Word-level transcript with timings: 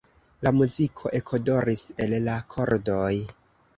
La 0.45 0.51
muziko 0.59 1.11
ekodoris 1.21 1.85
el 2.07 2.17
la 2.31 2.39
kordoj. 2.55 3.15